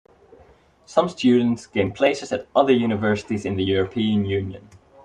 Some 0.87 1.09
students 1.09 1.67
gain 1.67 1.91
places 1.91 2.31
at 2.31 2.47
other 2.55 2.73
universities 2.73 3.45
in 3.45 3.55
the 3.55 3.63
European 3.63 4.25
Union. 4.25 4.67